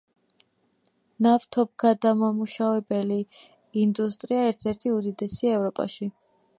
ნავთობგადამამუშავებელი 1.25 3.21
ინდუსტრია 3.85 4.45
ერთ-ერთი 4.51 4.97
უდიდესია 4.99 5.55
ევროპაში. 5.61 6.15